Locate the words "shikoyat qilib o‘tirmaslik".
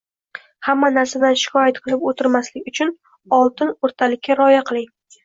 1.41-2.71